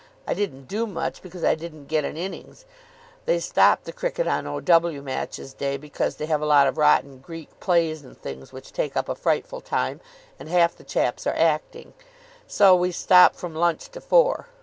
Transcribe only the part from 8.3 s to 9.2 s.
which take up a